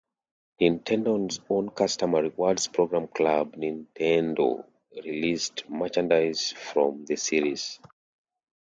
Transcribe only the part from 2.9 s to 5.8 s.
Club Nintendo released